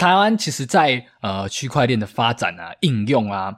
[0.00, 3.54] 台湾其实在，呃区块链的发展啊、应用啊、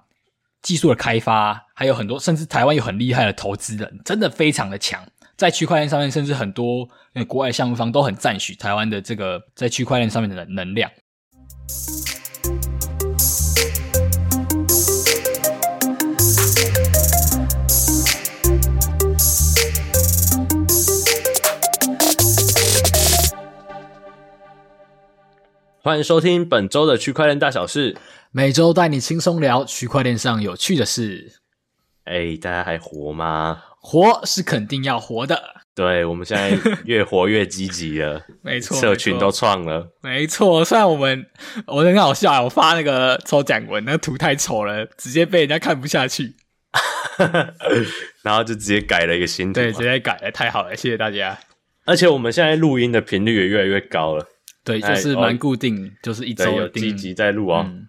[0.60, 5.06] 技术的开发，还有很多，甚至台湾有很厉害的投资人，真的非常的强。
[5.36, 6.88] 在区块链上面，甚至很多
[7.28, 10.90] 国外项目方都很赞许台湾的这个在区块链上面的能量。
[25.84, 27.96] 欢迎收听本周的区块链大小事，
[28.30, 31.32] 每周带你轻松聊区块链上有趣的事。
[32.04, 33.64] 哎，大家还活吗？
[33.80, 35.42] 活是肯定要活的。
[35.74, 40.64] 对，我们现在越活越积极了， 没错，社群都创了，没错。
[40.64, 41.26] 虽然我们
[41.66, 46.36] 我很好笑，我发那个抽奖文，那个图太丑了，直接被人家看不下去，
[48.22, 51.36] 然后就直接改了一个新图，对，直接改了，太好了，谢谢大家。
[51.84, 54.28] 而且我们现在录音的频率也越来越高了。
[54.64, 57.88] 对，就是蛮固定，哦、就是一周有积极在录啊、哦嗯。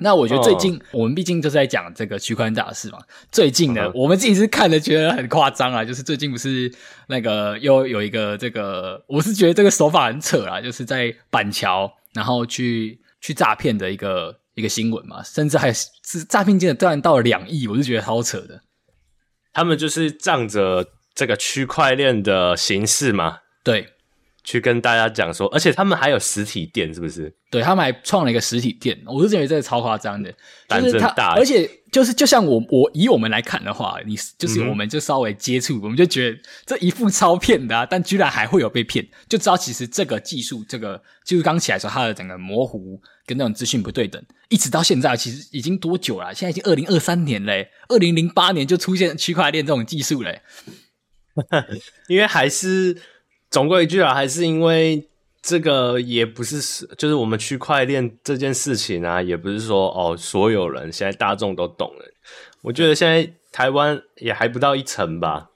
[0.00, 3.00] 那我觉得最近、哦、我们毕竟就是在讲这个区块链大事嘛。
[3.32, 6.72] 最近呢，嗯、我们自己是看的觉得很夸张啊，就是最近不是
[7.08, 18.62] 那个又有一个这个，我是觉得这个手法很扯啊，就是在板桥然后去去诈骗的一个一个新闻嘛，甚至还是诈骗金额突然到了两亿，我就觉得超扯的。
[19.52, 23.94] 他们就是仗着这个区块链的形式嘛，对。
[24.48, 27.30] 去跟大家讲说，而且他们还有实体店，是不是？
[27.50, 30.32] 对，他们还创了一个实体店，我是认为这个超夸张的，
[30.66, 31.34] 胆子大。
[31.36, 46.34] 而且就是就像我我以我们来看的话，你就是我们就稍微接触，嗯、我们就觉得这一副超骗的啊，但居然还会有被骗，就知道其实这个技术，这个技术刚起来的时候，它的整个模糊跟那种资讯不对等，一直到现在其实已经多久了？
[46.34, 50.40] 现在已经二零二三年嘞，二零零八年就出现区块链这种技术嘞，
[52.08, 52.96] 因为还是。
[53.50, 55.08] 总归一句啊，还是因为
[55.40, 62.04] 这个也不是，就是我们区块链这件事情啊，也不是说哦，所有人现在大众都懂了。
[62.62, 65.50] 我觉得现在台湾也还不到一成吧。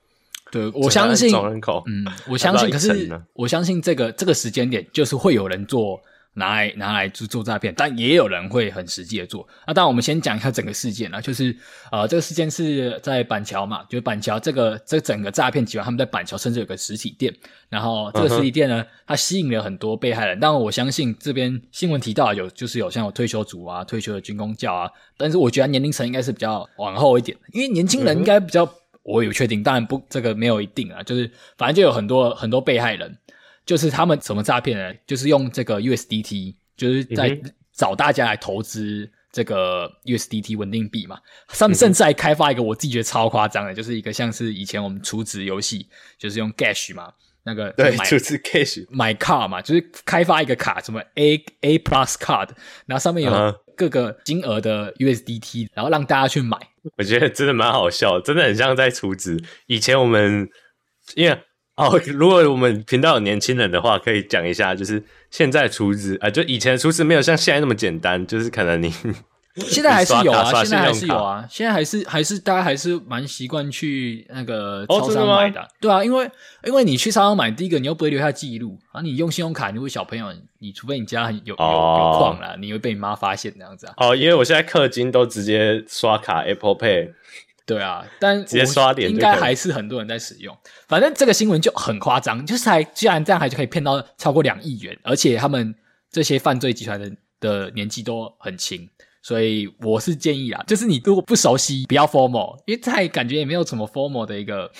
[0.50, 6.00] 对，我相信总人口，嗯，我相信，可是我相信这个这个时间点就是会有人做。
[6.34, 9.46] 拿来拿来做做诈骗，但也有人会很实际的做。
[9.66, 11.54] 那当然，我们先讲一下整个事件啊，就是
[11.90, 17.34] 呃，这个事件是在板桥嘛，就是板桥这个这整个诈骗集团，他们在板桥甚至有个实体店，
[17.68, 20.38] 然后这个实体店呢，它吸引了很多被害人。
[20.40, 28.66] 但我相信这边新闻提到有，就是有像有退休族啊、退休的军公教啊，但是我觉得年龄层应该是比较往后一点，因为年轻人应该比较，
[29.02, 33.18] 我有确定，当然不，这个没有一定啊，就是反正就有很多很多被害人。
[33.64, 34.92] 就是他们怎么诈骗呢？
[35.06, 37.40] 就是用这个 USDT，就是在
[37.72, 41.18] 找大家来投资这个 USDT 稳定币嘛。
[41.46, 45.86] 他们甚至还开发一个我自己觉得超夸张的，就是一个像是以前我们储值游戏，
[46.18, 47.12] 就是用 Gash 嘛，
[47.44, 52.48] 那个对，储值 cash 买卡嘛，就是开发一个卡，什么 A A Plus Card，
[52.86, 56.58] 然后上面有各个金额的 USDT，然后让大家去买。
[56.98, 59.42] 我觉得真的蛮好笑，真的很像在储值。
[59.66, 60.48] 以前我们
[61.14, 61.38] 因为。
[61.88, 68.92] 哦，如果我们频道有年轻人的话，可以讲一下，就是现在储值啊，就以前储值没有像现在那么简单，就是可能你
[69.68, 76.30] 现在还是有啊，现在还是有啊，现在还是还是大家还是蛮习惯去那个超商买的，对啊，因为
[76.64, 83.94] 因为你去超商买，第一个你又不会留下记录，啊，你用信用卡，你会小朋友，你除非你家有有有矿啦，你会被你妈发现那样子啊。
[83.98, 87.12] 哦，因为我现在氪金都直接刷卡 Apple Pay。
[87.64, 90.56] 对啊，但直接刷脸，应该还是很多人在使用。
[90.88, 95.74] 反正这个新闻就很夸张，就是还居然这样还就可以骗到超过两亿元，而且他们
[96.10, 98.88] 这些犯罪集团的的年纪都很轻，
[99.22, 104.70] 所以我是建议啊，就是你如果不熟悉，不要 formal，因为在感觉也没有什么 formal 的一个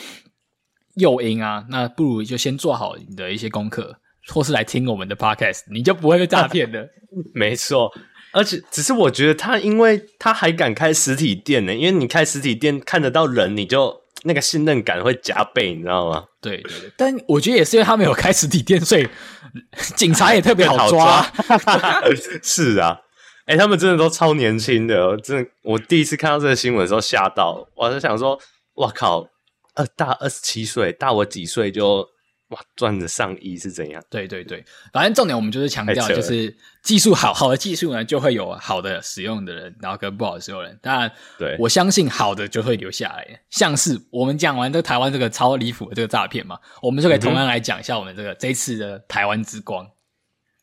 [0.97, 3.97] 诱因啊，那不如就先做好你的一些功课，
[4.29, 6.89] 或是来听我们的 Podcast，你就不会被诈骗的。
[7.33, 7.93] 没错。
[8.33, 16.25] 而且，只是我觉得他，因为他还敢开实体店呢，因为你开实体店看得到人，你就那个信任感会加倍，你知道吗？
[16.41, 16.93] 对对对。
[16.97, 19.07] 但我觉得也是因为他没有开实体店，所以
[19.97, 21.23] 警察也特别好抓。
[21.23, 22.03] 好 抓
[22.43, 22.99] 是啊，
[23.45, 28.39] 哎、欸，他们真的都超年轻的，真的，我第一次看到这个新闻的时候吓到，我就想说，
[28.77, 29.29] 哇靠，
[29.75, 32.12] 二大二十七岁，大我几岁就。
[32.53, 34.03] 哇，赚了上亿是怎样？
[34.11, 34.63] 对对对，
[34.93, 40.79] 反正重点我们就是强调，就是技术好好的技术呢，就会有好的使用的人，然后跟不好的使用的人。
[40.83, 43.41] 当然，对，我相信好的就会留下来。
[43.49, 49.89] 像是我们讲完这个台湾这个超离谱的这个诈骗嘛，我们就可以同样来讲一下我们这个、嗯、这一次的台湾之光。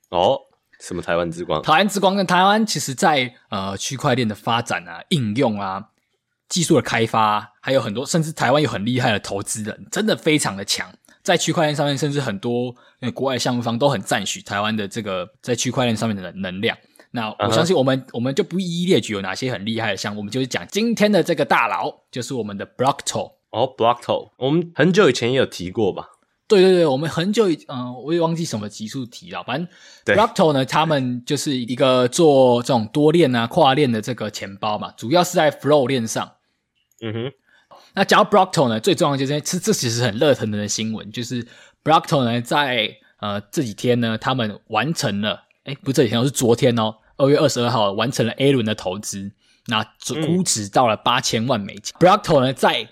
[0.09, 0.39] 哦，
[0.79, 1.59] 什么台湾之光？
[1.63, 5.83] 台湾之光跟台湾其实在呃区块链的发展啊、应用啊、
[6.47, 10.93] 技术的开发，还有很多，甚至台湾有很厉害的投资人，真的非常的强。
[11.29, 12.75] 在区块链上面，甚至很多
[13.13, 16.75] 国外项目方都很赞许台湾的这个在区块链上面的能量。
[17.11, 18.09] 那我相信我们、uh -huh.
[18.13, 23.33] 我们就不一一列举有哪些很厉害的项目，我们就是讲今天的这个大佬，就是我们的 Blockto。
[23.51, 26.09] 哦、oh,，Blockto，我们很久以前也有提过吧？
[26.47, 29.43] 对对对，我们很久以嗯，我也忘记什么集数提了。
[29.43, 36.31] 反正 Blockto 呢，他们就是一个做这种多链啊、跨链的这个钱包嘛，主要是在 Flow 链上。
[37.01, 37.31] 嗯哼。
[37.93, 41.45] 那讲到 Brockton 呢，最重要的就是这这其实很热腾腾的新闻，就是
[41.83, 49.31] Brockton 呢在呃这几天呢，他们完成了，诶不是这几天，是昨天哦，二月二十二号完成了 A 轮的投资，
[49.67, 49.83] 那
[50.25, 51.93] 估值到了八千万美金。
[51.97, 52.87] 嗯、Brockton 呢，在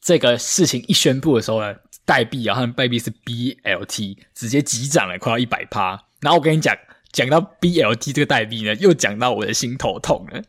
[0.00, 6.04] 这个事情一宣布的时候呢，代币啊，他们代币是 BLT，直接急涨了快要一百趴。
[6.20, 6.76] 然后我跟你讲，
[7.12, 10.42] 讲到 BLT 这个代币呢，又讲到我的心头痛了。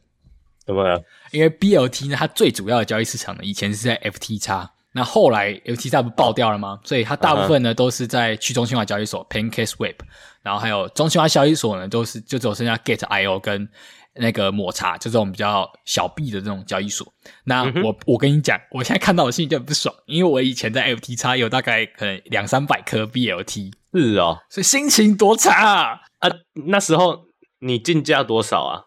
[0.66, 1.02] 怎么了？
[1.32, 6.80] 因为 BLT 呢，它最主要的交易市场呢，以前是在 FTX，那后来 FTX 不爆掉了吗？
[6.84, 7.78] 所以它大部分呢、uh -huh.
[7.78, 9.96] 都是在去中心化交易所 PancakeSwap，
[10.42, 13.68] 然后还有中心化交易所呢，都是就只有剩下 Gate.io 跟
[14.16, 17.12] 那个抹茶，就这种比较小币的这种交易所。
[17.44, 17.98] 那我、uh.
[18.06, 26.00] 我跟你讲，我现在看到我心里就很不爽，因为我以前在 FTX 有大概可能两三百颗 BLT，是哦，所以心情多差啊！
[26.20, 26.30] 啊，
[26.68, 27.26] 那时候
[27.60, 28.84] 你进价多少啊？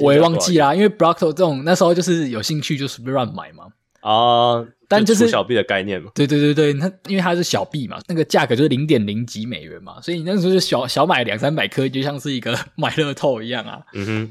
[0.00, 3.64] 我也忘记啦，因为 Blockto 这种那时候就是有兴趣就随便乱买嘛。
[4.00, 6.10] 啊，但就是小币的概念嘛。
[6.14, 13.80] 对对对对，它因为它是小币嘛，那个价格就是零点零几美元嘛，所以你那时候就小小买两三百颗，就像是一个买乐透一样啊。
[13.94, 14.30] 嗯哼，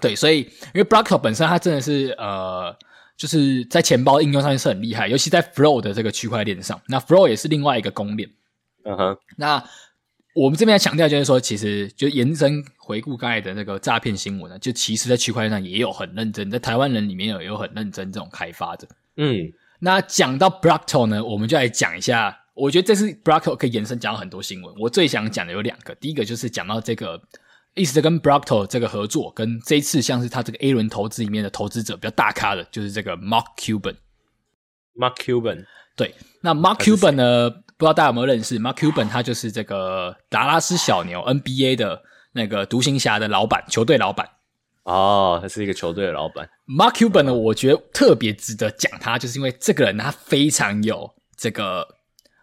[0.00, 0.40] 对，所以
[0.74, 2.76] 因为 Blockto 本身它真的是呃，
[3.16, 8.30] 就是在钱包应用上面是很厉害，尤其在 Flow 的这个区块链上，那 Flow 也是另外一个公链。
[8.84, 9.64] 嗯哼，那。
[10.34, 18.88] 我们这边要强调就是说，其实就延伸回顾刚才的那个诈骗新闻呢，就其实在区块链上也有很认真，在台湾人里面有有很认真这种开发的。
[19.16, 24.74] 嗯，那讲到 Blockto 呢，我们就来讲一下，我觉得这次 Blockto 可以延伸讲到很多新闻。
[24.78, 27.20] 我最想讲的有两个，第一个就是讲到这个，
[27.74, 33.96] 意思是跟 Blockto 这个合作，跟这一次像是他这个 A 轮投资里面的投资者比较大咖的，就是这个 Mark Cuban。
[34.96, 37.50] Mark Cuban，对，那 Mark Cuban 呢？
[37.82, 39.08] 不知道大家有没有认识 Mark Cuban？
[39.08, 42.00] 他就是这个达拉斯小牛 NBA 的
[42.30, 44.24] 那个独行侠的老板，球队老板。
[44.84, 46.48] 哦，他是一个球队的老板。
[46.64, 51.84] Mark Cuban 呢，我觉得特别值得讲他，就是因为这个人他非常有这个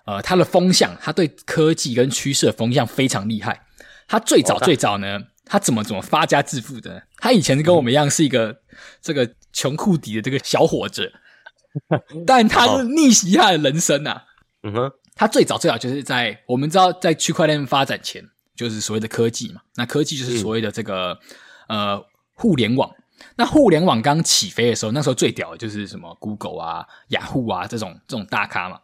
[0.05, 3.61] 呃他的风向，他对科技跟趋势的风向非常厉害。
[4.09, 7.01] 他最早最早呢，他怎么怎么发家致富的？
[7.15, 8.57] 他以前跟我们一样是一个
[9.01, 11.13] 这个穷库底的这个小伙子，
[12.27, 14.25] 但他是逆袭他的人生啊。
[14.63, 14.91] 嗯哼。
[15.19, 18.23] 他最早最早就是在我们知道，在区块链发展前，
[18.55, 19.59] 就是所谓的科技嘛。
[19.75, 21.19] 那科技就是所谓的这个、
[21.67, 22.05] 嗯、呃
[22.35, 22.89] 互联网。
[23.35, 28.79] 那互联网刚起飞的时候，那时候最屌的就是什么 Google 啊、雅虎啊这种这种大咖嘛。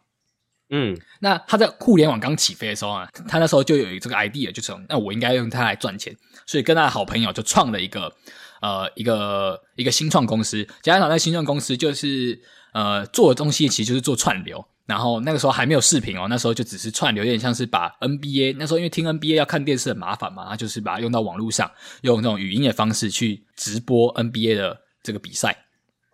[0.70, 6.14] 嗯，那他在互联网刚起飞的时候啊，他那时候就有这个 idea，就是那我应该用它来赚钱，
[6.46, 8.14] 所以跟他的好朋友就创了一个
[8.62, 10.68] 呃一个一个新创公司。
[10.82, 12.42] 加上那个新创公司就是
[12.74, 14.66] 呃做的东西其实就是做串流。
[14.86, 21.72] 然后那个时候还没有视频哦，那时候就只是串流，有点像是把 NBA 那时候因为听 NBA 要看电视很麻烦嘛，他就是把它用到网络上，
[22.02, 25.66] 用那种语音的方式去直播 NBA 的这个比赛。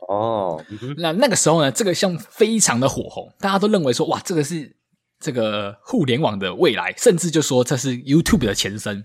[0.08, 0.64] 哦，
[0.96, 4.74] 那那个时候呢，这个项目非常的火红，大家都认为说哇，这个是
[5.20, 9.04] 这个互联网的未来，甚至就说这是 YouTube 的前身。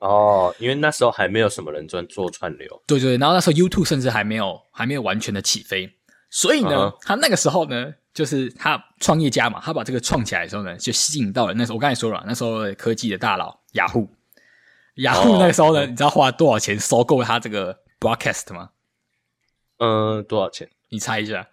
[0.00, 2.82] 哦，因为那时候还没有什么人专做串流。
[2.86, 5.90] 对对对，然后那时候 YouTube 甚至还没有还没有完全的起飞，
[6.28, 6.98] 所以呢，uh -huh.
[7.06, 7.94] 他那个时候呢。
[8.12, 14.08] 就是他创业家嘛，他把这个创起来的时候呢，就吸引到了那时候我刚才说了，那时候科技的大佬雅虎，
[14.96, 18.70] 雅虎那个时候呢，oh, 你知道花了多少钱收购他这个 Broadcast 吗？
[19.78, 20.68] 嗯，多少钱？
[20.90, 21.48] 你猜一下，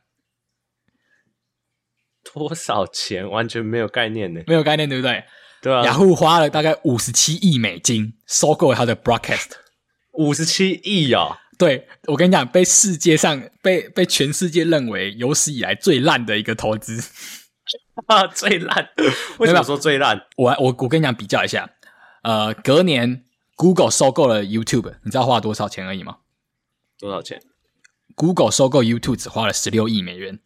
[2.34, 3.30] 多少钱？
[3.30, 5.24] 完全没有概念呢，没有概念，对不对？
[5.62, 9.52] 对啊，雅虎花了大概五十七亿美金收购他的 Broadcast，
[10.14, 11.40] 五十七亿啊！
[11.58, 17.02] 对，我跟你讲，被世界上被被全世界认为有史以来最烂的一个投资
[18.06, 18.90] 啊， 最烂？
[19.40, 20.22] 为什么说最烂？
[20.38, 21.70] 我我我跟你讲，比较一下，
[22.24, 23.24] 呃，隔年
[23.56, 26.18] Google 收购了 YouTube，你知道花了多少钱而已吗？
[27.00, 27.42] 多少钱
[28.16, 30.40] ？Google 收购 YouTube 只花了十六亿美元，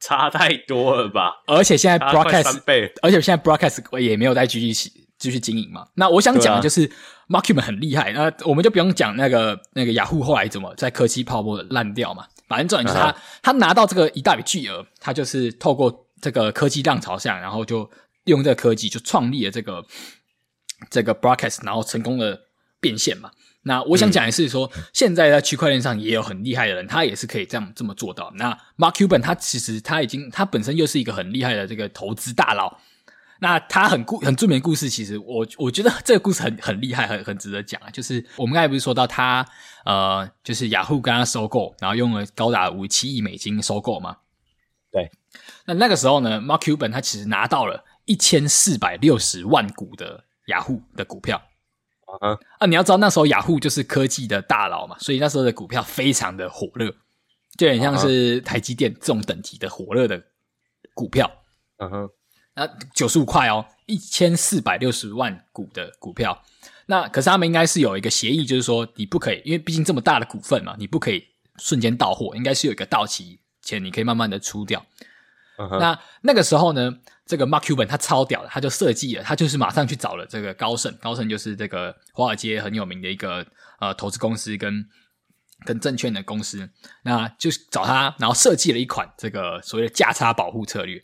[0.00, 1.42] 差太多了吧？
[1.46, 2.60] 而且现在 Broadcast，
[3.02, 5.86] 而且现在 Broadcast 也没有再继续继续经营嘛。
[5.94, 6.90] 那我想讲的就是。
[7.28, 12.24] Mark Cuban 很厉害，那我们就不用讲那个那个雅虎后来怎么在科技泡沫烂掉嘛。
[12.46, 13.16] 反正重点就是他、uh.
[13.42, 17.90] 他拿到这个一大笔巨额，他就是透过这个科技浪潮下，然后就
[18.26, 19.84] 用这个科技就创立了这个
[20.88, 22.42] 这个 Broadcast，然后成功的
[22.80, 23.32] 变现嘛。
[23.62, 28.32] 那我想讲的是说，嗯、现在在区块链上也有很厉害的人，他也是可以这样这么做到。
[28.36, 32.78] 那 Mark Cuban 他其实他已经他本身又是一个很厉害的这个投资大佬。
[33.40, 37.90] 那他很故很著名的故事，其实我我觉得这个故事很很厉害，很很值得讲啊。
[37.90, 39.46] 就是我们刚才不是说到他
[39.84, 44.16] 呃，就是雅虎跟他收购，然后用了高达五七亿美金收购嘛？
[44.90, 45.10] 对。
[45.66, 51.42] 那那个时候呢，Mark Cuban 他其实拿到了一千四百六十万股的雅虎的股票。
[52.06, 52.40] 啊、uh huh.
[52.60, 52.66] 啊！
[52.66, 56.94] 你要知道那时候雅虎就是科技的大佬嘛，所以那时候的股票非常的火热，
[57.58, 60.22] 就很像是台积电这种等级的火热的
[60.94, 61.28] 股票。
[61.78, 62.10] 嗯哼、uh，huh.
[62.56, 66.42] 那九十五块哦，一千四百六十万股的股票。
[66.86, 71.26] 那可是他们应该是有一个协议，就是说你不可以，因为毕竟这么大的股份嘛，你不可以
[71.58, 74.84] 瞬间到货，应该是有一个到期前，你可以慢慢的出掉。
[75.56, 75.78] Uh huh.
[75.78, 83.46] 那那个时候呢，这个 Mark Cuban 他超屌的，他就设计了，他就是马上去找了这个高盛，高盛就是这个华尔街很有名的一个
[83.80, 84.86] 呃投资公司跟
[85.64, 86.68] 跟证券的公司，
[87.02, 91.02] 那就找他，然后设计了一款这个所谓的价差保护策略，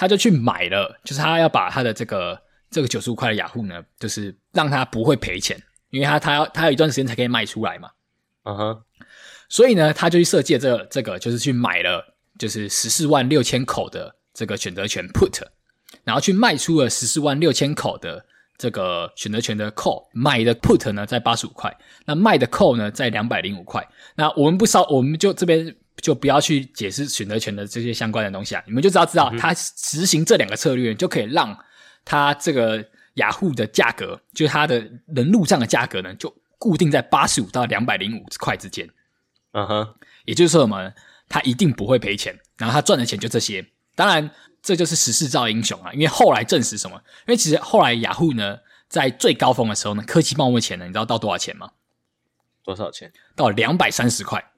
[0.00, 2.40] 他就去买了，就是他要把他的这个
[2.70, 7.90] 这个九十五块的雅虎呢，就是让他不会赔钱，因为他他要他有一段时间才可以卖出来嘛，
[8.44, 8.80] 嗯哼、uh，huh.
[9.48, 12.16] 所以呢，他就去设计了这个这个就是去买了。
[12.38, 15.42] 就是十四万六千口的这个选择权 put，
[16.04, 18.24] 然后去卖出了十四万六千口的
[18.56, 21.76] 这个选择权的 call，买的 put 呢在八十五块，
[22.06, 23.86] 那卖的 call 呢在两百零五块。
[24.14, 31.56] 那我们不烧，我们就这边就不要去解释选择权的这些相关的东西啊，你们就知道知道，它实行这两个策略就可以让
[32.04, 34.78] 它这个雅虎的价格，就是它的
[35.14, 38.88] 人入账的价格呢，就固定在八十五到两百零五块之间。
[39.52, 39.94] 嗯哼、uh，huh.
[40.26, 40.92] 也就是说什么？
[41.28, 43.64] 他一定不会赔钱，然后他赚的钱就这些。
[43.94, 44.28] 当然，
[44.60, 45.92] 这就是时势造英雄啊！
[45.92, 46.96] 因为后来证实什么？
[47.20, 51.70] 因为其实后来雅虎呢，在最高峰的时候呢，科技泡沫前呢，你知道到多少钱吗？
[52.64, 53.12] 多少钱？
[53.36, 54.49] 到两百三十块。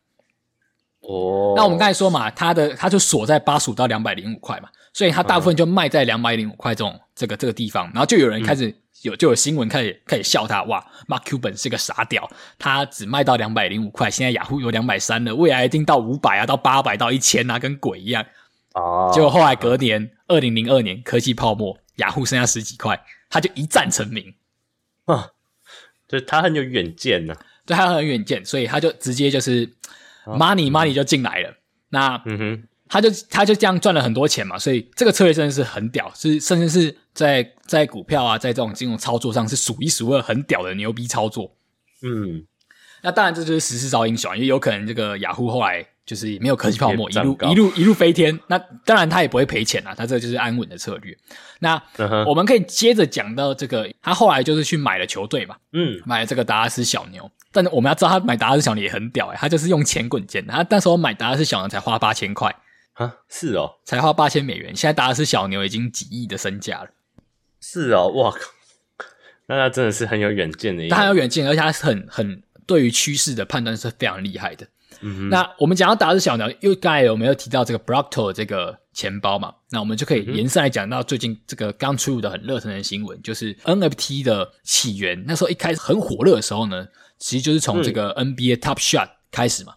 [1.03, 1.55] 哦。
[1.57, 8.69] 那我们刚才说嘛，它的它就锁在八十五到两百零五块嘛，所以它大部分就卖在两百零五块这种这个这个地方，然后就有人开始。
[8.69, 18.25] 嗯有就有新闻开始开始笑他，哇，Mark Cuban 是个傻屌，他只卖到两百零五块，现在雅虎有两百三了，未来一定到五百啊，到八百到一千啊，跟鬼一样。
[18.75, 24.33] 哦，结果后来隔年二零零二年科技泡沫，雅虎剩下十几块，他就一战成名。
[25.07, 25.31] 啊，
[26.07, 29.69] 对，他很有远见呢、啊，对，他很有远见，所以他就直接就是
[30.27, 31.55] money、哦、money 就进来了。
[31.91, 32.63] 那嗯哼。
[32.89, 41.57] 他就他就这样赚了很多钱嘛，所以这个策略真的是很屌，是甚至是在在股票啊，在这种金融操作上是数一数二很屌的牛逼操作。
[42.03, 42.45] 嗯，
[43.03, 48.39] 那当然这就是时势造英雄，因为有可能这个雅虎后来就是也没有科技泡沫，一路一路一路飞天。
[48.49, 51.17] 那当然他也不会赔钱啊，他这个就是安稳的策略。
[51.61, 52.29] 那、uh.
[52.29, 57.31] 我们可以接着讲到这个，他后来就是去买了球队嘛，嗯，买了这个达拉斯小牛。
[57.53, 62.55] 但我们要知道他买达拉斯小牛也很屌诶，他就是用钱滚钱，他那时候买达拉斯小牛才花八千块。
[62.95, 66.91] 啊，是哦，才花八千美元，现在达拉斯小牛已经几亿的身价了。
[67.59, 68.39] 是哦，哇靠，
[69.47, 74.67] 那他真的是很有远见的一，他很有远见，而且他是很很对于趋势的判断是非常厉害的。
[75.01, 79.55] 嗯哼，那我们讲到达拉斯小牛，又刚才有没有提到这个 Brockto 这个钱包嘛？
[79.71, 85.25] 那我们就可以延伸来讲到最近这个刚出炉的很热腾的新闻，就是 NFT 的起源。
[85.27, 86.87] 那时候一开始很火热的时候呢，
[87.23, 89.75] 其实就是从这个 NBA Top Shot 开始嘛。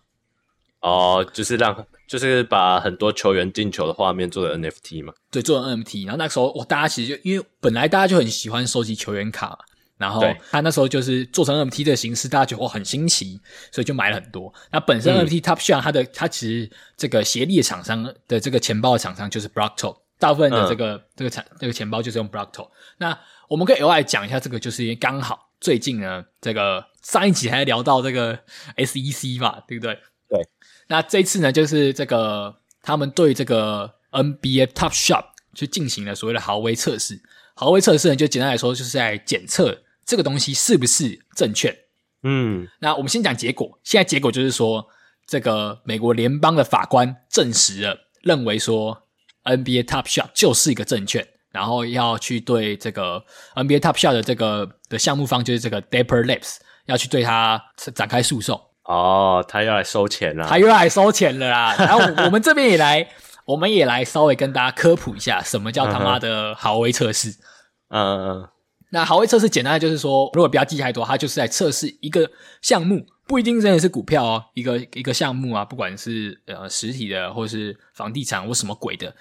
[0.81, 1.85] 嗯、哦，就是让。
[2.07, 6.05] 就是把很多球员进球的画面做的 NFT 嘛，对，做的 NFT。
[6.05, 9.57] 然后那个时候，我，大家其实就因为本来大家就很喜欢收集球员卡，
[9.97, 14.53] 然后他那时候就是做成 NFT 的形式，大家觉得哇很新奇，所以就买了很多。
[14.71, 22.69] 那本身 NFT Top Shot 它的它其实这个协力的厂商的这个钱包的厂商就是 Brockto，大部分的这个、嗯、这个产这个钱包就是用 Brockto。
[22.99, 28.39] 那我们可以额外讲一下这个，就是因为刚好最近呢，这个上一集还聊到这个
[28.77, 29.99] SEC 嘛，对不对？
[30.29, 30.47] 对。
[30.87, 37.21] 那这次呢，就是这个他们对这个 NBA Top Shop 去进行了所谓的豪威测试。
[37.55, 41.75] 豪威测试呢，就简单来说，就是在检测这个东西是不是证券。
[42.23, 43.79] 嗯，那我们先讲结果。
[43.83, 44.87] 现在结果就是说，
[45.25, 49.07] 这个美国联邦的法官证实了，认为说
[49.43, 53.23] NBA Top Shop 就是一个证券，然后要去对这个
[53.55, 57.61] NBA Top Shot 的这个的项目方，就是这个 Dapper Labs，要去对他
[57.93, 58.59] 展开诉讼。
[58.83, 61.75] 哦，他又来收钱了，他又来收钱了啦！
[61.79, 63.09] 然后我们这边也来，
[63.45, 67.31] 我们也来稍微跟大家科普一下，什么叫他妈的豪威测试。
[67.89, 68.49] 嗯嗯，
[68.91, 72.29] 那豪威测试简单的就是说，如果不要记太多，它就是在测试一个
[72.61, 79.15] 项目，不一定真的是股票哦，一个一个项目啊，不管是呃实体的，或是房地产或什么鬼的，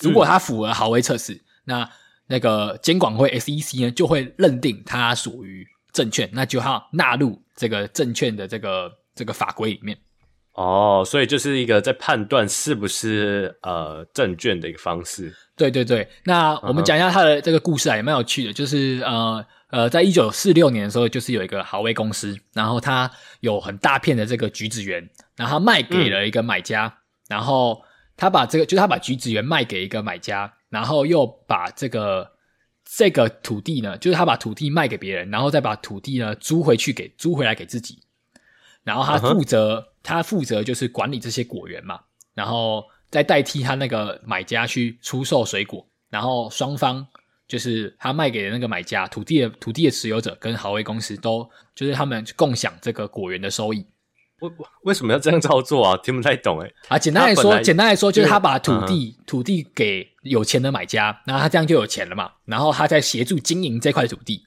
[0.00, 1.90] 如果它符合豪威测试，嗯、那
[2.26, 9.96] 那个监管会 SEC 呢就会认定它属于证券，那就要纳入这个证券的这个这个法规里面。
[10.52, 15.34] 哦，所以就是一个在判断是不是呃证券的一个方式。
[15.56, 18.52] 对对对，那我们讲一下它的这个故事啊，也蛮有趣的。
[18.52, 26.92] 就是呃呃，在一九四六年的时候，就是有一个豪威公司，然后他有很大片的这个橘子园，然后他卖给了一个买家，嗯、
[27.30, 27.82] 然后
[28.16, 32.30] 他把这个就是他把橘子园卖给一个买家，然后又把这个
[32.84, 38.02] 这个土地呢，就是他把土地卖给别人，然后再把土地呢租回去给租回来给自己，
[38.82, 39.76] 然后他负责。
[39.76, 41.98] 嗯他负责就是管理这些果园嘛，
[42.34, 47.08] 然后再代替他那个买家去出售水果，然后双方
[47.48, 53.86] 就是他卖给的那个买家，土地的土地的持有者跟豪威公司都就是他们共享这个果园的收益。
[54.40, 54.50] 为
[54.82, 55.96] 为什么要这样操作啊？
[56.02, 56.70] 听不太懂哎。
[56.88, 64.42] 啊，简单来说，简单来说就是他把土地、嗯、土地给有钱的买家，然后他这样就有钱了嘛，然后他再协助经营这块土地。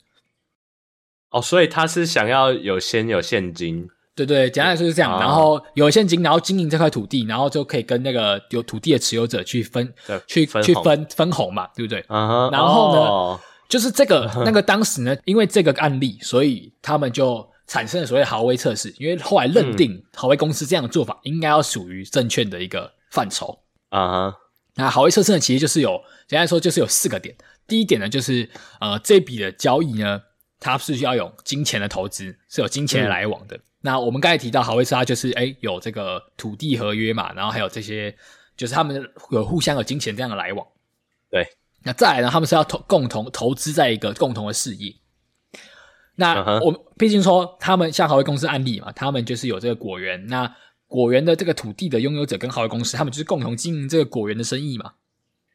[1.29, 3.88] 哦，所以他是想要有先有现金。
[4.15, 9.94] 对对，简单来说是这样，哦、然后有现金，然后经营这块土地，然后就可以跟那个有土地的持有者去分，
[10.25, 12.03] 去分去分分红嘛，对不对？
[12.10, 13.39] 嗯、哼然后呢，哦、
[13.70, 23.60] 就是这个那个当时呢，因为这个案例，所以他们就产生了所谓豪威测试，因为后来认定豪威公司这样的做法应该要属于证券的一个范畴
[23.90, 24.32] 啊。
[24.32, 24.38] 哈
[24.76, 27.36] 那豪威测试呢，其实就是有简单来说就是有四个点，
[27.68, 30.22] 第一点呢就是呃这笔的交易呢，
[30.60, 33.56] 它是需要有金钱的投资，是有金钱的来往的。
[33.58, 38.14] 嗯那我们刚才提到豪威测它就是诶有这个土地合约嘛，然后还有这些
[38.58, 40.66] 就是他们有互相有金钱这样的来往。
[41.30, 41.48] 对，
[41.84, 44.94] 那再来呢，他们是要投共同投资在一个共同的事业。
[46.20, 50.52] 那我们毕竟说他们像豪威公司案例嘛，他们就是有这个果园，那
[50.88, 54.94] 果园的这个土地的拥有者跟豪威公司，他们就是共同经营这个果园的生意嘛。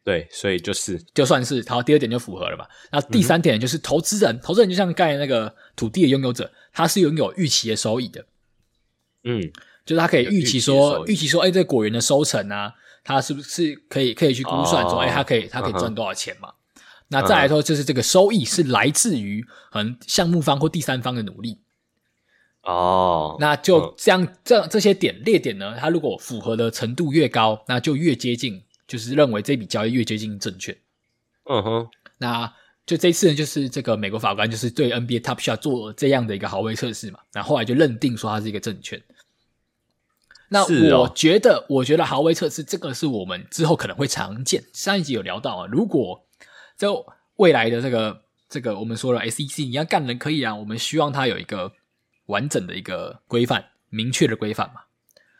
[0.04, 2.66] 对，所以就是就算是，然后第二点就符合了嘛。
[2.90, 8.24] 那第三点就是投资人，嗯、投资人就像刚才那个土地的拥有者，他是拥有预期的收益的。
[9.24, 9.40] 嗯，
[9.84, 12.72] 就是他可以预期说，预期说，哎，这个果园的收成啊，
[13.04, 16.52] 他是不是可以可以去估算说，哎、哦，他可以他可以赚多少钱嘛？
[17.12, 21.60] 那再来说，就是这个收益是来自于可能项目方或第三方的努力。
[22.62, 28.62] 哦，那就这样，这这些点列点呢，它如果符合的程度越高，那就越接近。
[28.84, 30.76] 就是认为这笔交易越接近证券，
[31.48, 32.52] 嗯哼，那
[32.84, 39.00] 就这次呢，就是这个美国法官就是对 NBA Top Shot 做这样的一个豪威测试嘛，然后后来就认定说它是一个证券。
[40.50, 40.62] 那
[40.98, 44.62] 我觉得，哦、我觉得豪威测试这个是我们之后可能会常见。
[44.74, 46.26] 上一集有聊到啊，如果
[46.82, 51.70] 就未来的这个这个我们说了 SEC 你要干人可以啊，我们希望它有一个
[52.26, 54.80] 完整的一个规范，明确的规范嘛。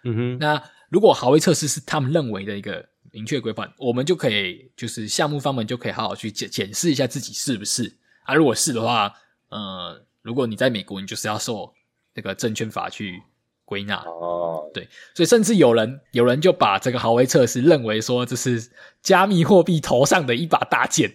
[0.04, 2.90] 嗯哼，那如果豪威测试是他们认为的一个。
[3.14, 8.34] 明确规范，我们就可以就是项目方们就可以好好去检检视一下自己是不是啊。
[8.34, 9.12] 如果是的话，
[9.50, 11.74] 呃，如果你在美国，你就是要受
[12.14, 13.22] 这个证券法去
[13.66, 14.70] 归纳哦。
[14.72, 18.70] 对，所以甚至有人有人就把这个豪威测试认为说这是
[19.02, 21.12] 加密货币头上的一把大剑，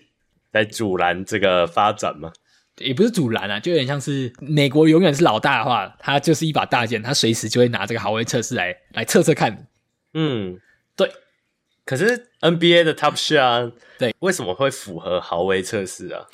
[0.52, 2.32] 在阻拦这个发展吗？
[2.80, 9.68] 也不是阻拦啊，就有点像是美国永远是老大的话，他就是一把大剑，他随时就会拿这个豪威测试来来测测看。
[10.14, 10.60] 嗯，
[10.96, 11.12] 对。
[11.86, 16.26] 可是 NBA 的 Top Shot 对，为什么会符合豪威测试啊？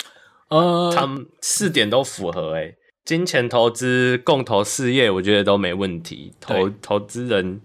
[0.48, 6.34] 呃，他们四点都符合诶、欸、金钱投资、共投事业，我觉得都没问题。
[6.40, 7.60] 投投资人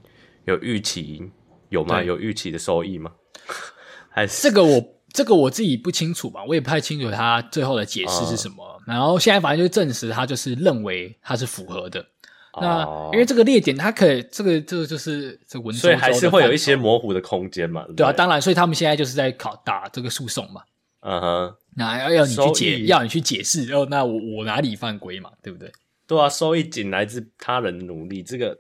[0.45, 1.31] 有预期
[1.69, 2.01] 有吗？
[2.03, 3.11] 有预期的收益吗？
[4.09, 8.63] 还是这个我这个我自己不清楚吧，我也不太清楚他最后的解释是什么。
[8.87, 12.05] 呃、然后现在反正就证实他就是认为他是符合的。
[12.59, 17.85] 那因为这个列点，它可以这个这个就是这文，所以还是会有一些模糊的空间嘛。
[17.95, 20.61] 对啊，当然，所以他们现在就是在考打这个诉讼嘛。
[21.01, 25.29] 嗯哼，那要要你去解，要你去解释，哦，那我我哪里犯规嘛？
[25.41, 25.71] 对不对？
[26.07, 28.57] 对啊，收益仅来自他人努力，这个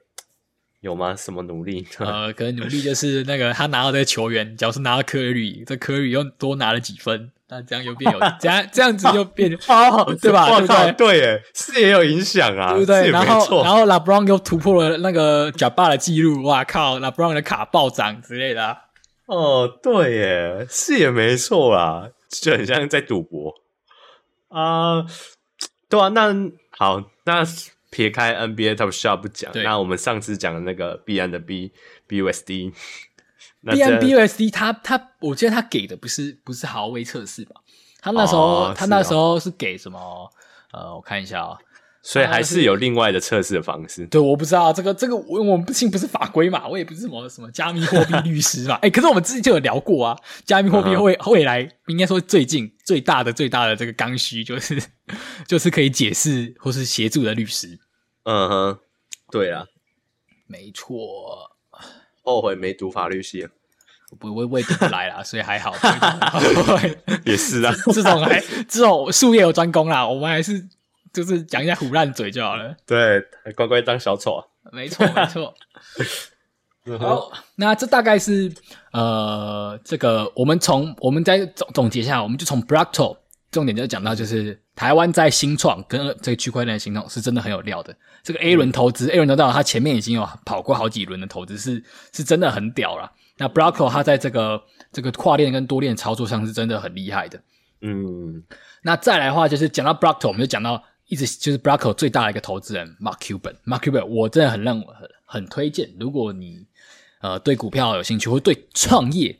[0.81, 1.15] 有吗？
[1.15, 1.85] 什么努力？
[1.99, 7.31] 呃，可能努力就是那个他拿到这个球员，假如是拿到科里，这科里又多拿了几分。
[7.51, 10.45] 那这样又变有， 这样这样子又变 哦，对吧？
[10.59, 11.41] 对不对？
[11.53, 13.09] 是也有影响啊，对不对？
[13.09, 16.99] 然后，然后拉布朗又突破了那个贾巴的记录，哇靠！
[16.99, 18.77] 拉布朗的卡暴涨之类的、啊。
[19.25, 23.53] 哦，对耶，是也没错啦，就很像在赌博
[24.49, 25.05] 啊、呃。
[25.89, 26.31] 对啊，那
[26.69, 27.43] 好，那
[27.89, 31.71] 撇开 NBA Top Shot 不讲，那我们上次讲的那个 B N 的 B
[32.07, 32.73] BUSD。
[33.61, 37.55] BNBUSD，他他，我记得他给的不是不是豪威测试吧？
[37.99, 40.31] 他那时候、哦、他那时候是给什么？
[40.71, 41.59] 呃，我看一下啊、哦，
[42.01, 44.07] 所以还是有另外的测试的方式。
[44.07, 48.75] 对，我不知道这个这个，我我们毕竟不是法规嘛，我也不是什么什么加密货币 律师嘛。
[48.75, 54.81] 哎、欸，可是我们之前就有聊过啊，加密货币未未来应该说最近最大的最大的这个刚需就是
[55.45, 57.77] 就是可以解释或是协助的律师。
[58.23, 58.79] 嗯哼，
[59.29, 59.65] 对啊，
[60.47, 61.51] 没错，
[62.23, 63.49] 后悔没读法律系了，
[64.17, 65.75] 不我我也读不来啦，所以还好。
[67.25, 70.65] 也是啊， 这种还这种术业有专攻啦，我们还是。
[71.13, 72.75] 就是讲一下唬烂嘴就好了。
[72.85, 73.21] 对，
[73.55, 74.45] 乖乖当小丑啊。
[74.71, 75.55] 没错，没错。
[76.97, 78.51] 好，那这大概是
[78.91, 83.17] 呃，这个我们从我们再总总结一下，我们就从 Blockto
[83.51, 87.95] 重点就讲到，就是台湾在新创跟这个区块链的新创是真的很有料的。
[88.23, 93.11] 这个 A 轮投资、嗯、，A 轮投到它前面已经有跑过好几轮的投资，是是真的很屌了。
[93.37, 97.39] 那 Blockto 它在这个这个跨链跟多链操作上是真的很厉害的。
[97.81, 98.43] 嗯，
[98.83, 100.83] 那再来的话就是讲到 Blockto，我们就讲到。
[101.09, 106.65] 一直就是 Blockto 最大的一个投资人 Mark Cuban，Mark Cuban，我真的很认为很很推荐，如果你
[107.21, 109.37] 呃对股票有兴趣，或对创业，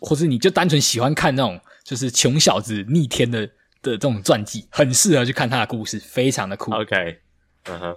[0.00, 3.46] 或是你就单纯喜欢看那种就是穷小子逆天的
[3.82, 6.72] 的这种传记，很适合去看他的故事，非常的酷。
[6.72, 7.18] OK，
[7.64, 7.96] 嗯哼，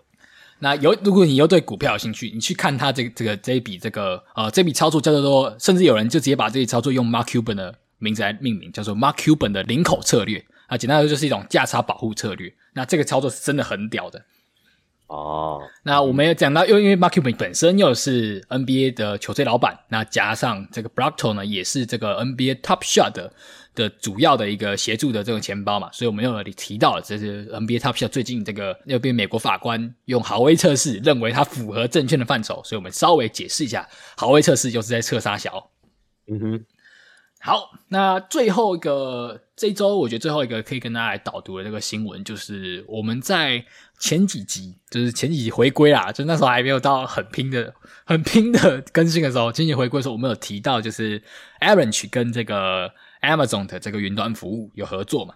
[0.59, 10.43] 那有如果你又对股票有兴趣，你去看他这个这个这一笔这个呃这笔操作叫做说，甚至有人就直接把这笔操作用 Mark Cuban 的名字来命名，叫做 Mark Cuban 的领口策略。
[10.67, 12.51] 啊，简单来说就是一种价差保护策略。
[12.73, 14.23] 那这个操作是真的很屌的
[15.07, 15.61] 哦。
[15.83, 22.81] 那我们也讲到，又因为 Mark Cuban 本身又是 NBA 的球队老板，那加上这个 b r o c k t o 呢，也是这个 NBA Top
[22.81, 23.33] Shot 的
[23.75, 35.69] 的主要的一个协助的这种钱包嘛，所以我们又提到了，这是 NBA Top Shot 最近这个又被美国法官用豪威测试认为它符合证券的范畴，所以我们稍微解释一下，豪威测试就是在测杀小。
[36.27, 36.65] 嗯哼。
[37.45, 43.65] 好，那最后一个这一周，我觉得最后一个可以跟大家来导读的这个新闻，就是我们在
[43.99, 47.73] 前几集，就是前几集回归啦，就那时候还没有到很拼的、
[48.05, 51.21] 很拼的更新的时候，前几集回归的时候，我们有提到，就是
[51.59, 52.89] Avalanche 跟这个
[53.21, 55.33] Amazon 的这个云端服务有合作嘛？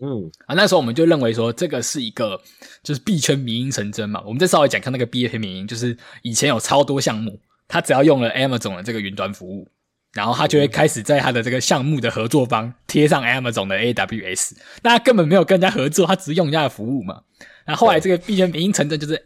[0.00, 2.42] 嗯，啊，那时候我们就认为说，这个是一个
[2.82, 4.20] 就是币圈迷因成真嘛。
[4.26, 9.68] 我们再稍微讲看那个币圈迷因，就是以前有超多项目，他只要用了 Amazon 的这个云端服务。
[10.14, 17.22] 然后他就会开始在他的这个项目的合作方贴上 Amazon 的 AWS，那他根本没有跟人家合作，他只是用人家的服务嘛。
[17.66, 19.22] 那后来这个币圈名成真，就是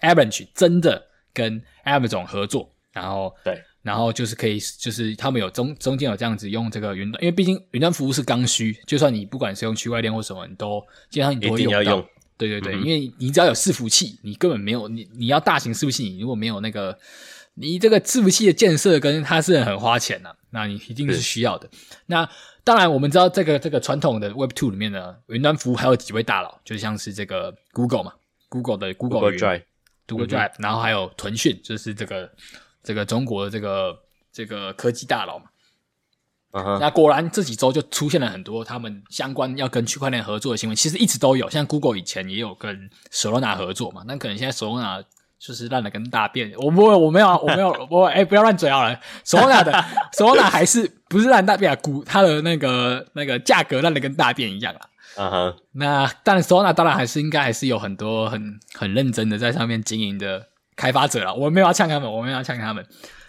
[0.00, 1.02] Avalanche 真的
[1.34, 11.82] 跟 Amazon 合作，然后对，然后就是可以，就是他们有中中间有这样子用这个云端，因为毕竟云端服务是刚需，就算你不管是用区块链或什么，你都基本上你都会用到。
[11.82, 12.06] 用
[12.38, 16.96] 对对对，嗯、因为你只要有伺服器，你根本没有你你要大型伺服器，你如果没有那个。
[17.54, 21.68] 你这个伺服器的建设跟它是很花钱的，那你一定是需要的。
[22.06, 22.28] 那
[22.64, 28.12] 当然，我们知道这个这个传统的 Web Two 里面呢，云端服务还有几位大佬，就像是这个 Google 嘛
[28.48, 32.30] ，Google 的 Google, Google Drive，Google Drive，然后还有腾讯，就是这个
[32.82, 33.98] 这个中国的这个
[34.32, 35.46] 这个科技大佬嘛。
[36.52, 36.78] Uh huh.
[36.80, 45.04] 那果然这几周就出现了很多他们相关要跟区块链合作的新闻，其实一直都有，像 Google 以前也有跟 Solana 合作嘛，那可能现在 Solana
[45.40, 49.00] 就是烂的跟大便，我不会，我没有，我没有，我哎、欸，不要乱嘴好了。
[49.24, 49.72] Solana 的
[50.12, 51.76] Solana 还是不是烂大便啊？
[51.76, 54.80] 股它的那个那个价格烂的跟大便一样啊。
[55.16, 55.52] 嗯哼、uh。
[55.52, 55.56] Huh.
[55.72, 61.34] 那但 Solana 当然还是应该还是有很多很很认真的在上面经营的开发者了。
[61.34, 62.84] 我没有要呛他们，我没有要呛他们。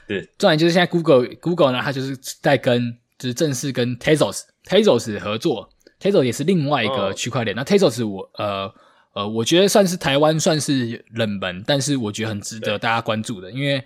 [0.06, 5.70] 对，重点就是现在 Google Google 呢，它就是在跟就是正式跟 Tezos Tezos 合作
[6.02, 7.56] ，Tezos 也是另外一个区块链。
[7.56, 7.66] Oh.
[7.66, 8.70] 那 Tezos 我呃。
[9.14, 13.84] 呃，我觉得算是台湾算是冷门，但是我觉得很值得大家关注的，因为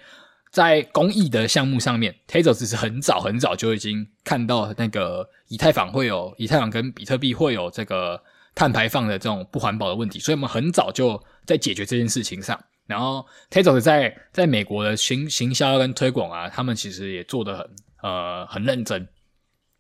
[0.51, 8.21] 在公益的项目上面，Tezos 是很早很早就已经看到那个以太坊会有以太坊跟比特币会有这个
[8.53, 12.57] 碳排放的这种不环保的问题，所以我们很早就在解决这件事情上。
[12.85, 17.69] 然后 Tezos 在在美国的行行销跟推广啊，他们其实也做得很
[18.03, 19.07] 呃很认真。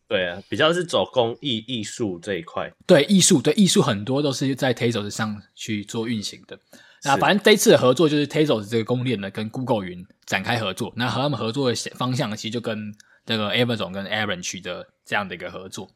[0.07, 2.71] 对啊，比较是走工艺艺术这一块。
[2.85, 6.59] 对艺术，对艺术很多都是在 Tezos 上去做运行的。
[7.03, 10.93] 那反正这一次的合作就是 Tezos 这个公链呢，跟 Google 云展开合作。
[10.95, 12.93] 那和他们合作的方向其实就跟
[13.25, 15.89] 这个 Amazon 跟 Avalanche 的这样的一个合作。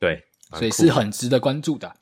[0.00, 1.92] 对，所以是很值得关注的。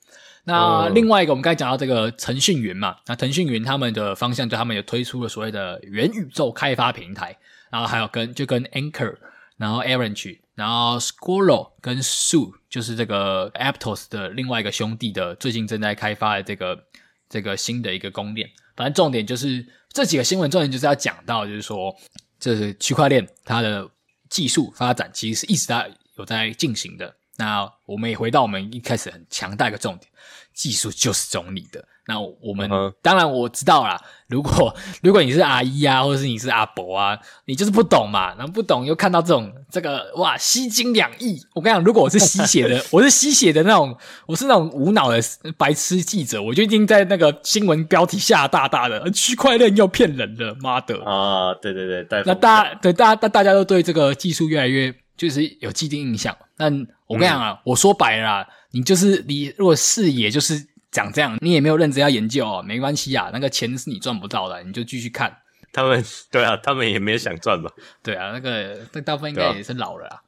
[0.45, 7.37] 那另外一个，我们刚才讲到这个腾讯云嘛，那腾讯云他们的方向就他们也推出了所谓的元宇宙开发平台，
[7.69, 9.16] 然后还有跟就跟 Anchor，
[9.57, 10.40] 然后 Avalanche。
[10.55, 16.85] 然后 Squirrel 跟 Sue 就是这个 Aptos 的另外一个兄弟的，最近正在开发的这个
[17.29, 18.49] 这个新的一个公链。
[18.75, 21.95] 反正重点就是这几个新闻重点就是要讲到，就是说
[22.40, 23.87] 这是区块链它的
[24.31, 27.14] 技术发展其实是一直在有在进行的。
[27.38, 30.11] 那我们也回到我们一开始很强大一个重点，
[30.55, 31.85] 技术就是中立的。
[32.09, 32.94] 那我们、uh.
[33.03, 34.72] 当然我知道啦，如果
[35.03, 45.20] 如果你是阿姨啊，或者是你是阿伯啊，你就是不懂嘛，然后不懂又看到这种这个哇吸金两亿，我跟你讲，如果我是吸血的， 我是吸血的那种，我是那种无脑的
[45.59, 56.37] 白痴记者，我就一定在那个新闻标题下大大的区块链又骗人了，妈的啊！Uh, 对对对，那大家对大家大大家都对这个技术越来越就是有既定印象。
[56.57, 56.73] 但
[57.07, 60.67] 我跟你讲啊，嗯、我说白了啦，你就是你如果视野就是。
[60.93, 65.37] 讲这样，你也没有认真要研究哦，没关系啊，那个钱是你赚不到的，你就继续看。
[65.71, 67.71] 他们对啊，他们也没有想赚吧？
[68.03, 70.23] 对啊，那个那大部分应该也是老了啊。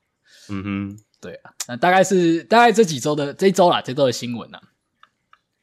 [0.50, 4.60] 嗯哼，对啊，那大概是大概这几周的这一周啦，这周的新闻啊。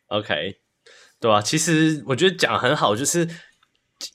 [0.07, 0.57] OK，
[1.19, 3.29] 对啊，其实我觉得讲很好，就是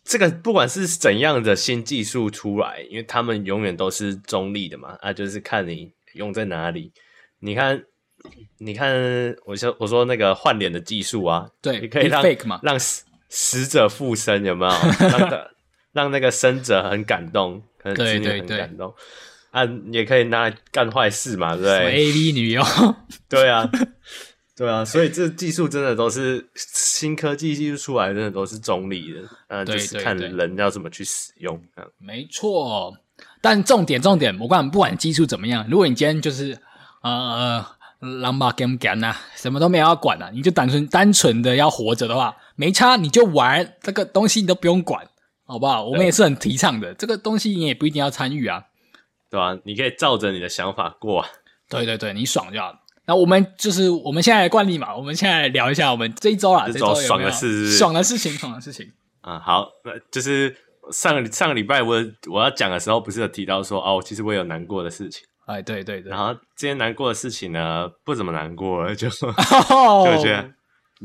[0.04, 6.92] 这个不管是怎样的新技术出来，因为他们永远都是中立的嘛，啊，就是看你用在哪里。
[7.38, 7.84] 你看。
[8.58, 12.22] 你看，我说我说那个换脸的技术啊，对，你可以让
[12.60, 14.72] 让死死者复生，有没有？
[15.08, 15.48] 让
[15.92, 18.94] 让那个生者很感动，可能子女很感动。
[19.52, 22.62] 啊，也可以拿来干坏事嘛，对不对？AV 女优，
[23.26, 23.66] 对啊，
[24.60, 31.58] 对啊，所以这技术真的都是新科技技术出来，真的都是中立的，嗯，就是看人要怎么去使用。
[31.96, 32.94] 没错，
[33.40, 36.58] 但重点重点，我管不管技术怎么样，如果你今天就是
[37.02, 37.64] 呃。
[38.22, 45.06] 狼把 game 干呐，什么都没有要管了，啊，你就单纯单纯的要活着的话，没差，你就玩这个东西，你都不用管，
[45.44, 45.84] 好不好？
[45.84, 48.64] 我们也是很提倡的，这个东西你也不一定要参与啊，
[49.30, 49.58] 对吧，啊？
[49.64, 51.28] 你可以照着你的想法过，啊，
[51.68, 52.72] 对对对，你爽就好。
[53.06, 58.92] 那我们就是我们现在的惯例嘛，我们现在聊一下我们这一周啦，这周爽的事，爽的事情，爽的事情。
[59.22, 60.56] 啊，好，那就是
[60.92, 61.96] 上个上个礼拜我
[62.30, 65.26] 我要讲的时候，不是有提到说哦，其实我有难过的事情。
[65.46, 69.08] 哎，对对对，然后今天难过的事情呢，不怎么难过，就、
[69.70, 70.06] oh!
[70.16, 70.48] 就觉得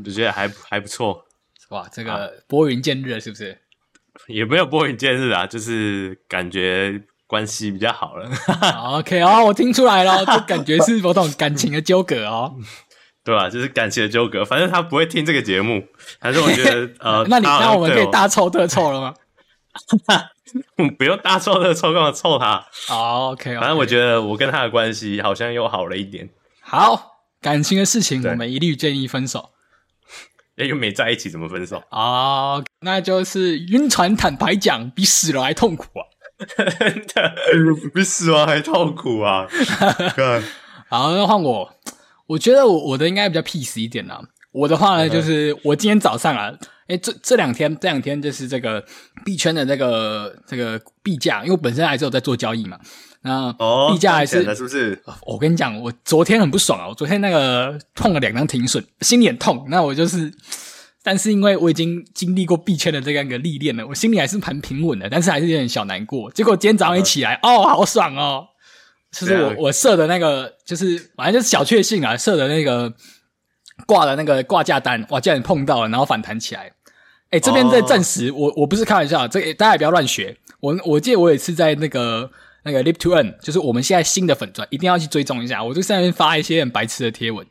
[0.04, 1.24] 就觉得还还不错。
[1.70, 3.58] 哇，这个拨云见日是不是？
[4.28, 8.28] 也没有拨云见日啊，就是感觉关系比较好了。
[8.98, 12.54] OK 哦，我听出来了， 这感觉是某种感情的纠葛哦。
[13.24, 13.50] 对吧？
[13.50, 15.82] 就是感情的纠葛，反正他不会听这个节目，
[16.20, 19.14] 还是我觉得 呃，那你那我们可以大凑特凑了吗？
[20.96, 26.30] 不用大凑特凑，干嘛凑他？OK，反正我觉得我跟他的关系好像又好了一点。
[26.60, 29.50] 好，感情的事情我们一律建议分手。
[30.56, 31.82] 哎，又没在一起，怎么分手？
[31.90, 34.16] 哦，那就是晕船。
[34.16, 36.06] 坦白讲，比死了还痛苦啊！
[36.38, 37.34] 真的，
[37.94, 39.46] 比死亡还痛苦啊！
[40.88, 41.72] 好，那换我。
[42.26, 44.20] 我觉得我我的应该比较 peace 一点啦。
[44.52, 46.52] 我的话呢，就是我今天早上啊。
[46.88, 48.80] 诶，这这两天，这两天就是这个
[49.24, 52.78] 币圈的那个这个币价，因为我本身还是有在做交易嘛，
[53.22, 53.52] 那
[53.90, 54.96] 币价还是、哦、是不是？
[55.22, 59.66] 我跟你讲，我昨天很不爽啊，我昨天那个碰了两张停损，心里很痛。
[59.68, 60.32] 那我就是，
[61.06, 66.28] 但是因为我已经经历过币圈的这样一个历练了，我心里还是蛮平稳的，但是还是有点小难过。
[66.32, 68.48] 结果今天早上一起来，哦，哦，好爽哦！
[69.12, 72.92] 就是我我设的那个，就是反正就是小确幸啊，设的那个
[73.86, 76.72] 挂的那个挂价单，哇，竟然碰到了，然后反弹起来。
[77.30, 80.36] 哎，这边在证实，我我不是开玩笑，这大家也不要乱学。
[80.58, 82.28] 我我记得我有一次在那个
[82.64, 85.62] 那个 Live to Earn，就是我们现在新的粉钻，一定要去追踪一下。
[85.62, 87.46] 我就在那边发一些很白痴的贴文。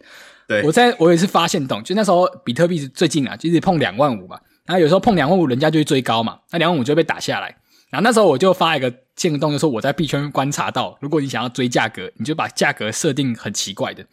[0.48, 7.48] 对，我在我也是发现动，就那时候比特币是最近啊，就是碰两万五嘛，然后有时候碰两万五，人家就会追高嘛，那两万五就会被打下来。
[7.90, 14.06] 然后那时候我就发一个限动，就说我在币圈观察到，如果你想要追价格，你就把价格设定很奇怪的。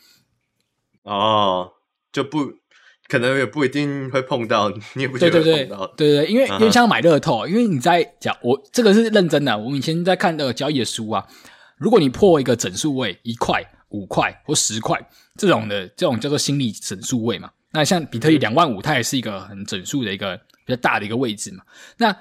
[1.03, 1.73] 哦，
[2.13, 2.39] 就不。
[3.09, 5.87] 可能也不一定会碰到，你也不觉得会碰到。
[5.89, 9.59] 对对对，因为因为像买乐透，因为你在讲我这个是认真的。
[9.59, 11.27] 我们以前在看那个交易的书啊，
[11.77, 13.63] 如果你破一个整数位一块、
[13.93, 14.99] 五块或十块
[15.37, 17.51] 这种的，这种叫做心理整数位嘛。
[17.71, 21.63] 那像比特币两万五，它也是一个很整数的一个比较大的一个位置嘛。
[21.99, 22.15] 那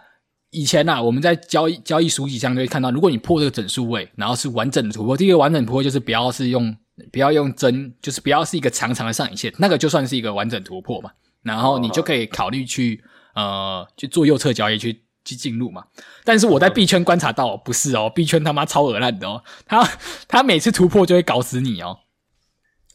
[0.52, 6.76] 以前呢、啊，我们在交易交易书籍上就会看到，如果你破这个整数位，然后是完整的突破，第一个完整突破就是不要是用。
[7.12, 11.10] 不要用针，就是不要是一个长长的上影线，那个就算是一个完整突破嘛。
[11.42, 13.04] 然后你就可以考虑去
[13.34, 15.86] 呃去做右侧交易，去去进入嘛。
[16.24, 19.88] 但是我在币圈观察到，不是哦，币圈他妈超恶烂的哦，他
[20.28, 22.00] 他每次突破就会搞死你哦。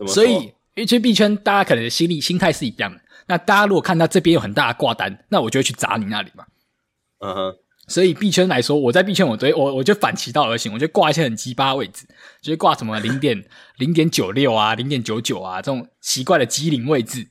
[0.07, 3.01] 所以，因为币圈大家可能心理心态是一样的。
[3.29, 6.45] 那大家如果看到这边有很大的挂单，那我就会去砸你那里嘛。
[7.21, 7.57] 嗯哼。
[7.89, 12.05] 所以币圈来说，我在币圈我对我我就反其道而行，我就挂一些很鸡巴位置，
[12.43, 13.45] 就是挂什么零点
[13.79, 17.29] 零点九六啊、零点九九啊这种奇怪的机灵位置。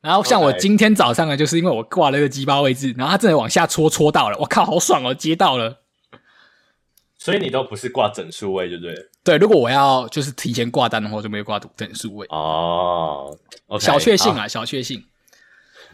[0.00, 5.78] 然后像我今天早上呢，就是因为我挂了一个鸡巴位置，然后它正在往下戳戳到了，我靠，好爽哦，接到了。
[7.18, 8.94] 所以你都不是挂整数位，对不对？
[9.24, 12.26] 对，如果我要就是提前挂单的话，我就没有挂整数位。
[12.30, 15.04] 哦，okay, 小确幸啊，小确幸。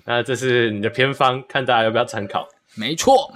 [0.04, 2.46] 那这是你的偏方，看大家要不要参考。
[2.74, 3.32] 没错。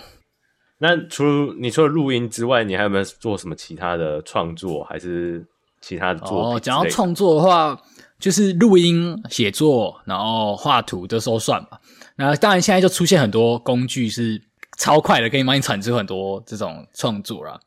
[0.76, 5.44] 那除了你除了录音之外，你还有没有做什么其他的创作，还是
[5.80, 6.38] 其他的作品？
[6.38, 7.80] 哦，讲到创作的话，
[8.18, 11.80] 就是录音、写作，然后画图，这时候算吧。
[12.16, 14.40] 那当然，现在就出现很多工具是
[14.76, 17.60] 超快的，可以帮你产出很多这种创作啦。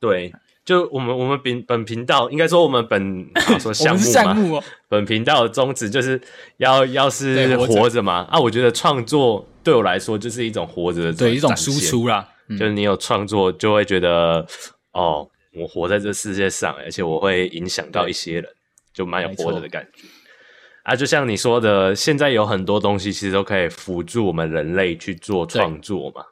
[0.00, 0.32] 对，
[0.64, 3.26] 就我们我们本本频道，应该说我们本
[3.60, 6.20] 说 项目嘛，项目哦、本频道的宗旨就是
[6.56, 8.26] 要要是活着嘛。
[8.30, 9.46] 啊，我觉得创作。
[9.62, 12.28] 对我来说，就是一种活着的对一种输出啦。
[12.48, 14.46] 嗯、就是你有创作，就会觉得
[14.92, 18.48] 哦，我活在这世界上，而且我会影响到一些人，
[18.96, 20.02] 就蛮有活着的感觉。
[20.82, 26.24] 啊，就像你说的，现在有很多东西其实都可以辅助我们人类去做创作嘛。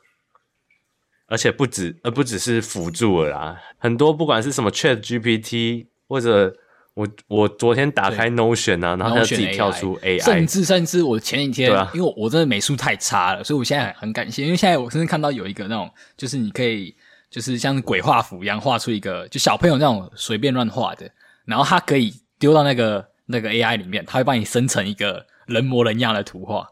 [1.26, 6.56] 而且不止，呃不只是辅助了啦，很多不管是什么 Chat GPT 或者。
[6.94, 16.94] 我我昨天打开 Notion 啊，然后它自己跳出 AI，甚至甚至我前几天，啊、因为我真的美术太差了，所以我现在很感谢，因为现在我甚至看到有一个那种，就是你可以
[17.28, 21.10] 就是像鬼画符一样画出一个，就小朋友那种随便乱画的，
[21.44, 26.68] 然后它可以丢到那个那个 AI 里面，它会帮你生成一个人模人样的图画。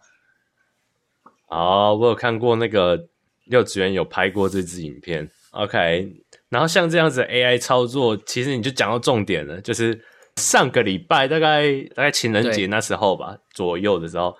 [1.48, 3.08] 哦，我有看过那个
[3.46, 6.12] 幼稚园有拍过这支影片，OK，
[6.50, 10.04] 然后像这样子的 AI 操作，其实你就讲到重点了，就是。
[10.36, 14.34] 上个礼拜大概大概情人节那时候吧左右的时候，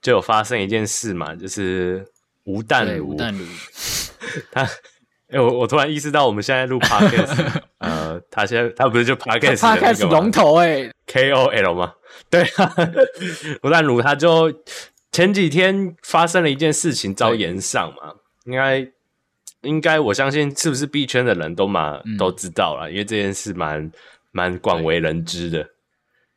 [0.00, 2.06] 就有发生一件事嘛，就是
[2.44, 3.44] 吴淡如，吴淡如，
[4.52, 4.68] 他，哎、
[5.30, 7.62] 欸，我我突然意识到我们现在录 podcast，呃，
[8.30, 11.94] 他现在他不是就 podcast，podcast 龙头哎，KOL 吗？
[12.30, 12.74] 对啊，
[13.62, 14.52] 吴淡如他就
[15.10, 18.90] 前几天发生了一件事情遭炎上嘛，应该
[19.62, 23.90] 应该我相信是不是币圈的人都蛮、嗯、都知道了，因为这件事蛮。
[24.34, 25.68] 蛮广为人知的，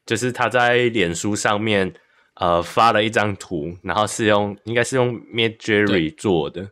[0.05, 1.93] 就是他在脸书上面
[2.33, 6.69] 呃发了一张图，然后是用应该是用 Midjourney 做的，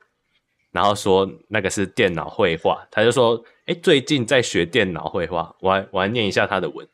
[0.73, 6.85] 然后说那个是电脑绘画，他就说哎、欸、最近在学电脑绘画，我还我还念一下他的文，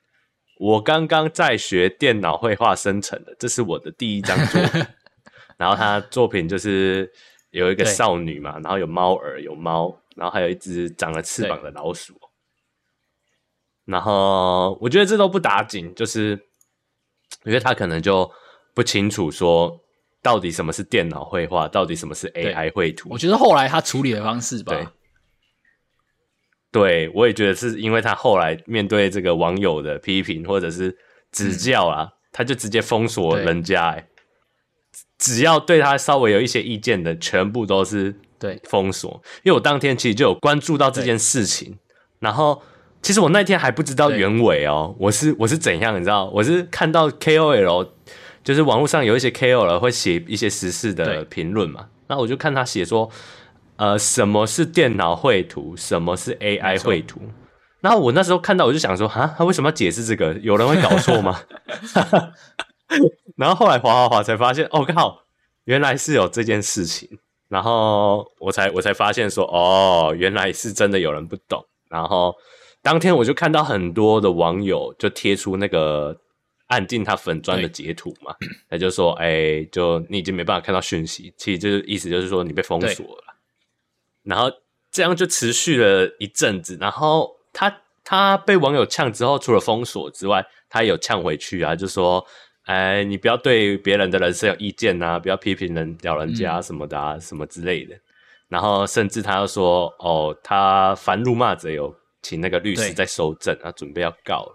[0.60, 4.86] 我刚刚在学电脑绘画生成的，这是我的第一张作品，
[5.58, 7.12] 然后他作品就是
[7.50, 12.14] 有一个少女嘛，然后有猫耳有猫，然后还有一只长了翅膀的老鼠。
[13.86, 16.40] 然后我觉得这都不打紧，就是
[17.46, 18.32] 因为他可能就
[18.76, 19.76] 不清楚说
[20.22, 23.10] 到底什么是电脑绘画，到底什么是 AI 绘图。
[23.10, 24.94] 我觉得后来他处理的方式吧，
[26.72, 30.96] 对，我也觉得是因为他后来面对这个网友的批评或者是
[31.32, 34.04] 指教啊，嗯、他就直接封锁人家，对
[35.18, 39.22] 只要对他稍微有一些意见的，全部都是对封锁。
[39.44, 41.78] 因为我当天其实就有关注到这件事情，
[42.20, 42.62] 然后。
[43.02, 46.30] 其实我那天还不知道原委哦，对我是我是怎样，你知道？
[46.34, 47.88] 我是看到 KOL，
[48.44, 53.10] 就是网络上有一些 KOL 会写一些时事的评论嘛，那对我就看他写说，
[53.80, 57.22] 呃，什么是电脑绘图，什么是 AI 绘图？
[57.80, 60.34] 然后我那时候看到，我就想说，啊，他为什么要解释这个？
[60.34, 61.40] 有人会搞错吗？
[63.38, 65.24] 然后后来滑滑滑才发现，哦靠，
[65.64, 67.10] 原来是有这件事情。
[67.48, 71.66] 然后我才我才发现说，哦，原来是真的有人不懂。
[71.90, 72.36] 然后。
[72.82, 76.16] 当天我就看到很多的网友就贴出那个
[76.68, 78.34] 按进他粉砖的截图嘛，
[78.70, 83.29] 他就说：“哎、欸，就你已经没办法看到讯息，其实就是意思就是说你被封锁了。”
[84.30, 84.52] 然后
[84.92, 86.78] 这样就持续了一阵子。
[86.80, 92.24] 然后他他被网友呛之后，除了封锁之外，他也有呛回去啊，就说
[92.66, 97.96] ：“哎、你不要对别人的人生有意见啊，不要批评人老人家什么的啊，什么之类的。”
[98.48, 104.54] 然后甚至他又说：“哦，他凡辱骂者有。”请那个律师在收证啊，准备要告了，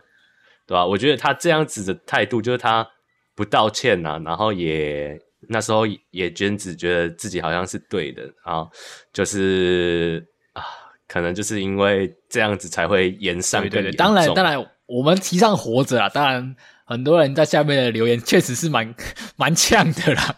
[0.67, 0.85] 对吧？
[0.85, 2.87] 我觉得他这样子的态度，就是他
[3.35, 8.71] 不道歉呐、啊，然后也那时候也娟子觉得自己好像是对的，然后
[9.13, 10.63] 就是啊，
[11.07, 18.95] 可能就是因为这样子才会延上对，对对，当然当然，我们提倡活着啊，当然很多人在下面的留言确实是蛮
[19.37, 20.37] 蛮呛的啦，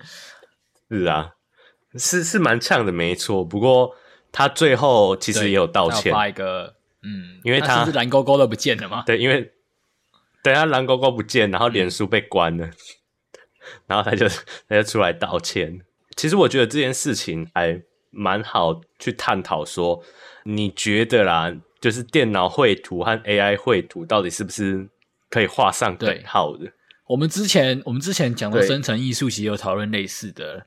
[0.90, 1.32] 是啊，
[1.94, 3.96] 是是蛮呛的，没错，不过。
[4.32, 9.02] 他最后其实也有道歉，发一个嗯，因为他，他是不是蓝勾勾都不见了吗？
[9.06, 9.50] 对，因为
[10.42, 12.72] 等下蓝勾勾不见，然后脸书被关了，嗯、
[13.86, 14.28] 然后他就
[14.68, 15.80] 他就出来道歉。
[16.16, 20.02] 其实我觉得这件事情还蛮好去探讨，说
[20.44, 24.88] 你觉得啦，就是电脑绘图和 AI 绘图到底是不是
[25.28, 26.72] 可以画上等号的？
[27.08, 30.66] 我们之前我们之前讲的生成艺术，其实有讨论类似的。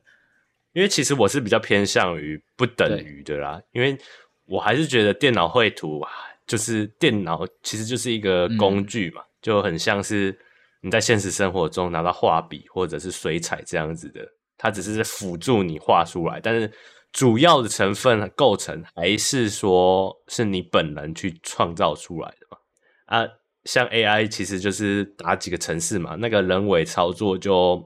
[0.74, 3.98] 因为其实我是比较偏向于不等于的啦，因为
[4.46, 6.12] 我还是觉得电脑绘图啊，
[6.46, 10.38] 就是电脑其实就是一个工具嘛，嗯、就很像是
[10.82, 14.22] 你在现实生活中拿到画笔或者是水彩这样子的，
[14.58, 16.72] 它只是在辅助你画出来，但是
[17.12, 22.58] 主要的成分构成还是说是你本人去创造出来的嘛。
[23.06, 23.28] 啊，
[23.66, 27.84] 像 AI 其实就是打几个程式嘛，那个人为操作就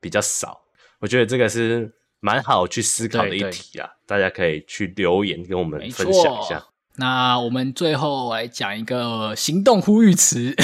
[0.00, 0.60] 比较少。
[1.00, 6.64] 我觉得这个是蛮好去思考的一题啊，大家可以去留言跟我们分享一下。
[6.96, 10.54] 那我们最后来讲一个行动呼吁词，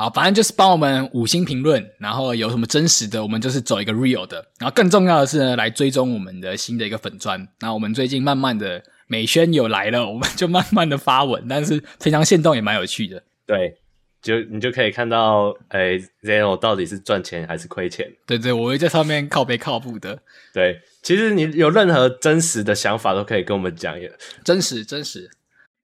[0.00, 7.46] 好，反正就是帮我们五星评论，然后有什么真实的，我们就是走一个 real 的，然后更重要的是呢，来追踪我们的新的一个粉砖。
[7.60, 8.82] 那我们最近慢慢的。
[9.12, 13.20] 美宣有来了，我们就慢慢的发文，但是非常线动也蛮有趣的。
[13.44, 13.76] 对，
[14.22, 18.06] 就你就可以看到，哎、欸、Zeno 到底是赚钱还是亏钱？
[18.24, 20.16] 对对，我会在上面靠背靠步的。
[20.54, 24.08] 对，其实你有任何真实的想法都可以跟我们讲，也
[24.44, 25.28] 真实真实。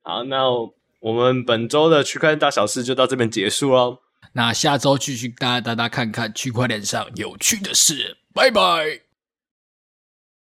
[0.05, 0.45] 好，那
[1.01, 3.99] 我们本周的区块链大小事就到这边结束喽。
[4.37, 9.06] 那下周继续带大家看看区块链上有趣的事，拜拜。